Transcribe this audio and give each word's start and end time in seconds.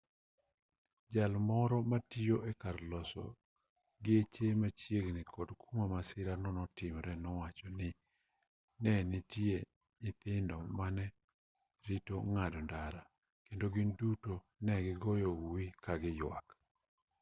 jal 1.13 1.33
moro 1.49 1.77
matiyo 1.91 2.37
e 2.51 2.53
kar 2.61 2.77
loso 2.91 3.25
geche 4.05 4.47
machiegni 4.61 5.23
kod 5.33 5.49
kuma 5.61 5.85
masira 5.93 6.33
no 6.43 6.49
notimre 6.57 7.13
nowacho 7.23 7.67
ni 7.77 7.89
ne 8.83 8.93
nitie 9.11 9.57
nyithindo 10.01 10.55
mane 10.77 11.05
rito 11.87 12.15
ng'ado 12.31 12.59
ndara 12.67 13.01
kendo 13.45 13.65
gin 13.73 13.89
duto 13.99 14.35
ne 14.65 14.73
gigoyo 14.85 15.29
uwi 15.45 15.65
ka 15.83 15.93
giyuak 16.01 16.47